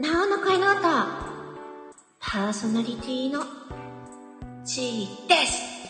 [0.00, 1.06] なおの声の歌、
[2.20, 3.42] パーソナリティの
[4.64, 5.88] G です。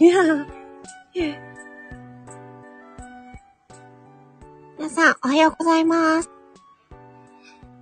[0.00, 0.46] いや
[4.78, 6.30] 皆さん、おはようございます。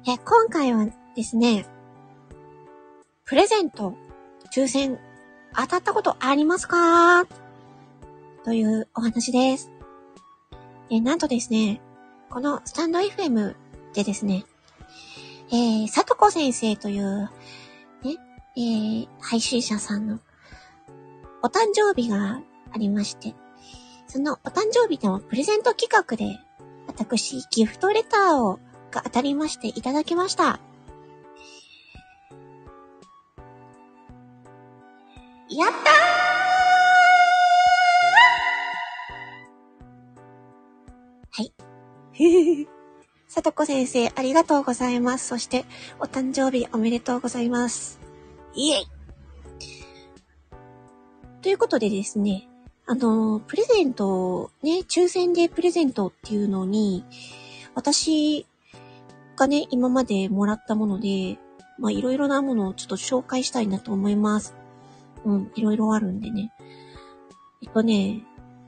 [0.08, 1.64] え、今回はですね、
[3.24, 3.94] プレゼント、
[4.52, 4.98] 抽選、
[5.54, 7.26] 当たったことありますか？
[8.44, 9.70] というお話です。
[10.90, 11.80] え、なんとですね、
[12.28, 13.54] このスタンド FM
[13.94, 14.44] でですね、
[15.52, 17.30] えー、さとこ先生という、
[18.02, 18.16] ね、
[18.56, 20.18] えー、配信者さんの
[21.42, 22.40] お誕生日が
[22.72, 23.34] ありまして、
[24.08, 26.40] そのお誕生日のプレゼント企画で、
[26.88, 28.58] 私、ギフトレターを、
[28.90, 30.60] が当たりましていただきました。
[35.48, 42.66] やったーはい。
[43.28, 45.26] さとこ先生、ありがとうございます。
[45.26, 45.64] そして、
[45.98, 47.98] お誕生日おめでとうございます。
[48.54, 48.86] イエイ
[51.42, 52.48] ということでですね、
[52.86, 57.04] あの、プレゼント、ね、抽選でプレゼントっていうのに、
[57.74, 58.46] 私
[59.36, 61.38] がね、今までもらったもので、
[61.78, 64.54] まあ、いろいろなものをちょっと紹介したいなと思います。
[65.24, 66.52] うん、いろいろあるんでね。
[67.62, 68.22] えっとね、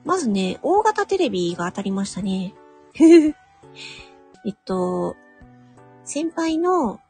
[0.05, 2.55] まずね、大型テレビが当たりましたね。
[4.47, 5.17] えっと、
[6.05, 7.01] 先輩の、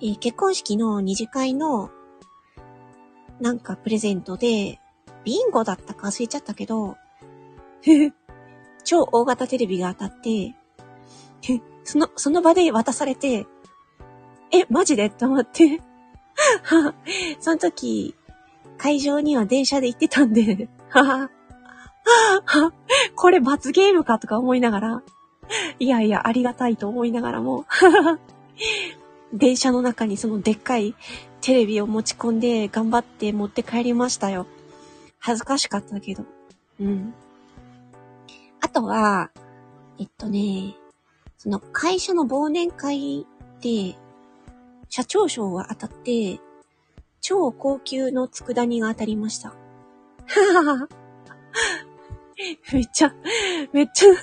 [0.00, 1.90] えー結婚式の二次会の、
[3.40, 4.80] なんかプレゼントで、
[5.24, 6.96] ビンゴだったか忘れちゃったけど、
[8.84, 10.54] 超大型テレビが当たって、
[11.82, 13.46] その、その場で渡されて、
[14.52, 15.06] え、マジで？
[15.06, 15.80] って思って、
[17.40, 18.14] その時、
[18.78, 21.30] 会場には電車で行ってたんで、はは
[22.44, 22.72] は
[23.16, 25.02] これ罰ゲームかとか思いながら、
[25.78, 27.66] いやいや、ありがたいと思いながらも、
[29.32, 30.94] 電車の中にそのでっかい
[31.40, 34.46] テレビを持ち込んで頑張って持って帰りましたよ。
[35.18, 36.24] 恥ずかしかったけど。
[36.80, 37.14] うん。
[38.60, 39.30] あとは、
[39.98, 40.76] えっとね、
[41.38, 43.26] その会社の忘年会
[43.60, 43.96] で、
[44.88, 46.40] 社長賞が当たって、
[47.20, 49.54] 超高級の佃煮が当たりました。
[52.72, 53.14] めっちゃ、
[53.72, 54.14] めっちゃ、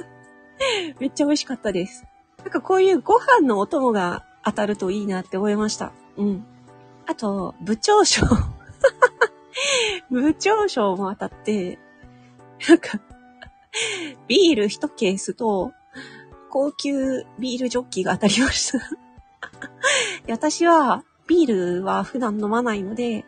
[1.00, 2.06] めっちゃ美味しかったです。
[2.40, 5.92] なんかこういうご飯のお供が当たるといいなって思いました。
[6.18, 6.46] うん。
[7.06, 8.26] あと、部長賞。
[10.10, 11.80] 部長賞も当たって、
[12.68, 13.00] なんか、
[14.28, 15.72] ビール一ケースと、
[16.50, 18.80] 高級ビールジョッキが当たりました。
[20.30, 23.26] 私は、ビールは普段飲まないので、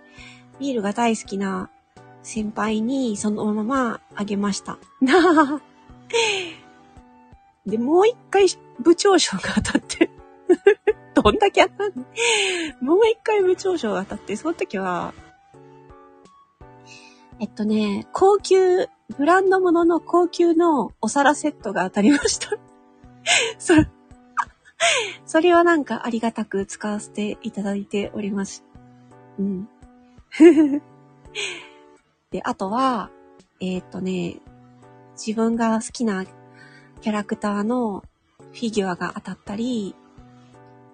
[0.59, 1.70] ビールが大好きな
[2.24, 4.78] 先輩にそのままあげました。
[5.02, 5.14] な
[5.58, 5.62] あ。
[7.66, 8.48] で、もう一回
[8.80, 10.10] 部長賞が当たって、
[11.14, 11.94] どんだけ当たん
[12.82, 12.96] の？
[12.96, 15.14] もう一回部長賞が当たって、その時は、
[17.40, 22.50] えっとね、高級、ブランド物の高級のお皿セットが当たりました。
[23.58, 23.88] それ、
[25.26, 28.64] それはなんかありがたく使わせていただいております。
[29.40, 29.70] うん。
[32.32, 33.10] で、あとは、
[33.60, 34.38] えーっとね、
[35.14, 36.26] 自分が好きな
[37.02, 38.04] キャラクターの
[38.54, 39.96] フィギュアが当たったり、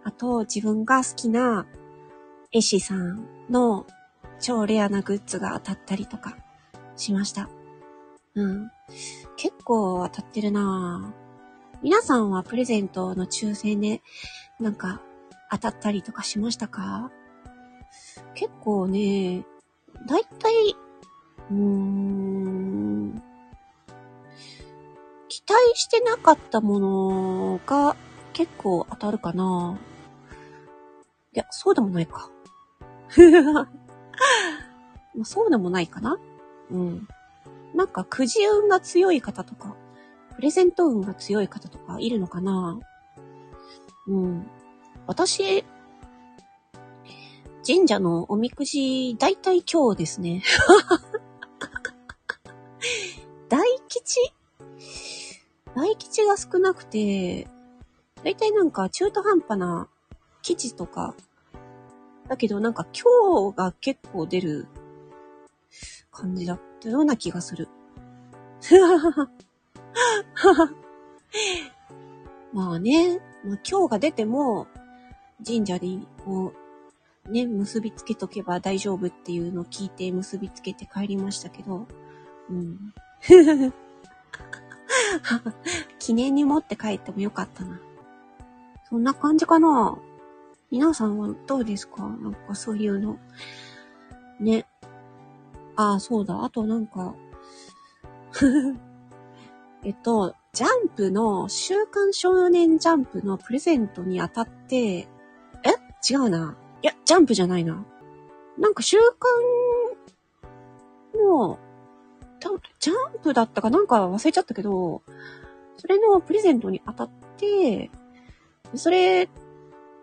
[0.04, 1.66] あと自分が好きな
[2.52, 3.86] 絵師さんの
[4.40, 6.38] 超レアなグッズが当たったりとか
[6.96, 7.50] しました。
[8.36, 8.72] うん。
[9.36, 11.28] 結構当たってるなぁ。
[11.84, 14.02] 皆さんはプレゼントの抽選で
[14.60, 15.02] なんか
[15.52, 17.12] 当たったりとかしましたか？
[18.34, 19.46] 結構ね、
[20.08, 20.54] だいたい、
[21.52, 22.37] うーん、
[25.48, 27.96] 待してなかったものが
[28.34, 29.78] 結構当たるかな
[31.34, 32.30] いや、そうでもないか。
[35.16, 36.18] まそうでもないかな
[36.72, 37.08] うん。
[37.74, 39.76] なんかくじ運が強い方とか、
[40.36, 42.80] プレゼント運が強い方とかいるのかな
[44.08, 44.48] うん。
[45.06, 45.64] 私、
[47.66, 50.42] 神社のおみくじ、だいたい今日ですね。
[55.98, 57.48] 大吉が少なくて、
[58.24, 59.88] だいたいなんか中途半端な
[60.44, 61.16] 吉とか、
[62.28, 64.68] だけどなんか今日が結構出る
[66.12, 67.68] 感じだったような気がする。
[72.54, 74.68] まあね、まあ、今日が出ても、
[75.46, 75.88] 神社で
[76.24, 76.54] こ
[77.26, 81.88] う、ね、結びつけとけば大丈夫っていうのを聞いて結びつけて帰りましたけど、
[82.50, 82.94] うん。
[86.08, 87.82] 記念に持って帰ってもよかったな。
[88.90, 89.98] そんな感じかな
[90.72, 92.02] 皆さんはどうですか？
[92.04, 93.18] なんかそういうの。
[94.40, 94.66] ね。
[95.76, 96.46] ああ、そうだ。
[96.46, 97.14] あとなんか
[99.84, 105.08] えっと、ジャンプの、週刊少年ジャンプのプレゼントにあたって、え？
[106.10, 106.56] 違うな。
[106.84, 107.86] いや、ジャンプじゃないな。
[108.58, 108.96] なんか週
[111.12, 111.60] 刊の、
[112.80, 115.02] ジャンプだったかなんか忘れちゃったけど、
[115.78, 117.90] それのプレゼントにあたって、
[118.76, 119.30] それ、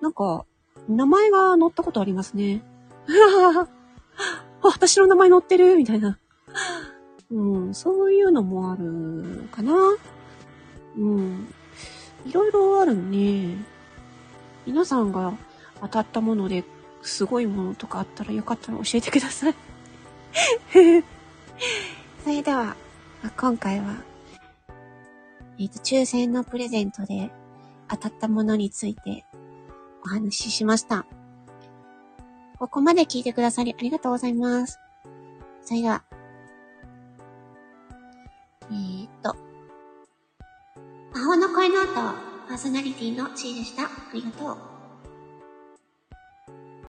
[0.00, 0.46] なんか、
[0.88, 2.62] 名前が載ったことありますね。
[4.62, 6.18] 私の名前載ってるみたいな。
[7.30, 9.74] うん、そういうのもあるかな。
[10.96, 11.48] うん。
[12.24, 13.56] いろいろあるね。
[14.66, 15.34] 皆さんが
[15.80, 16.64] 当たったもので
[17.02, 19.54] すごいものとかあったらよかったら教えてください。
[22.22, 22.76] それでは、
[23.36, 23.96] 今回は、
[25.58, 27.30] えっ、ー、と、抽選のプレゼントで
[27.88, 29.24] 当たったものについて
[30.04, 31.06] お話ししました。
[32.58, 34.78] ここまで聞いてくださりありがとうございます。
[35.62, 36.02] それでは、
[38.70, 39.36] えー、っと、
[41.12, 41.94] 魔法の声の後、
[42.48, 43.84] パーソナリティの C でした。
[43.84, 44.73] ありがとう。